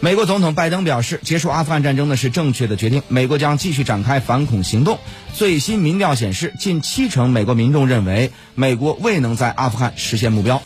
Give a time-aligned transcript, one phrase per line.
[0.00, 3.02] 美国总统拜登表示结束阿富汗战争呢是正确的决定。
[3.08, 4.98] 美国将继续展开反恐行动。
[5.32, 10.62] 最新民调显示近七成美国民众认为美国未能在阿富汗实现目标。